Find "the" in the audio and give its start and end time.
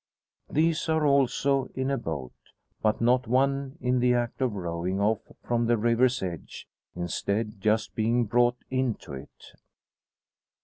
3.99-4.15, 5.67-5.77